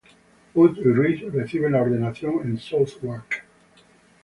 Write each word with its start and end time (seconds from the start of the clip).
Wood 0.55 0.79
y 0.79 0.81
Rees 0.91 1.31
reciben 1.31 1.73
la 1.73 1.81
ordenación 1.83 2.41
en 2.43 2.57
Southwark. 2.57 3.43